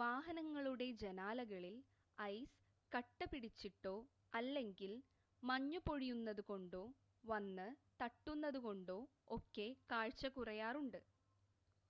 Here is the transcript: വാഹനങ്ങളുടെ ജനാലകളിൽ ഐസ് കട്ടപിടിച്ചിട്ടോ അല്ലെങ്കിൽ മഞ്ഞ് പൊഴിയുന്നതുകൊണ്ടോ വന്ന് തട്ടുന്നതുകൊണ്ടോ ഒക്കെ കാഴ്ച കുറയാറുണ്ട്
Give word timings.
വാഹനങ്ങളുടെ 0.00 0.86
ജനാലകളിൽ 1.00 1.76
ഐസ് 2.18 2.60
കട്ടപിടിച്ചിട്ടോ 2.92 3.94
അല്ലെങ്കിൽ 4.32 4.92
മഞ്ഞ് 5.42 5.80
പൊഴിയുന്നതുകൊണ്ടോ 5.86 6.84
വന്ന് 7.24 7.68
തട്ടുന്നതുകൊണ്ടോ 8.00 9.00
ഒക്കെ 9.30 9.68
കാഴ്ച 9.90 10.26
കുറയാറുണ്ട് 10.36 11.00